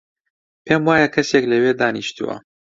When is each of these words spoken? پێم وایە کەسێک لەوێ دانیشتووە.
پێم 0.65 0.81
وایە 0.87 1.07
کەسێک 1.15 1.43
لەوێ 1.51 1.71
دانیشتووە. 1.79 2.35